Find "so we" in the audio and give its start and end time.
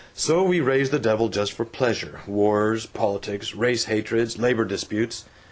0.15-0.61